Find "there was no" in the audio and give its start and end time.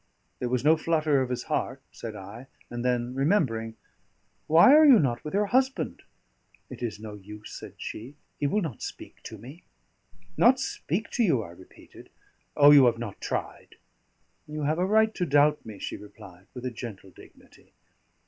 0.39-0.77